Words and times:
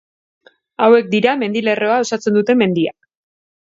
Hauek 0.85 1.11
dira 1.11 1.35
mendilerroa 1.43 1.99
osatzen 2.07 2.39
duten 2.41 2.59
mendiak. 2.63 2.99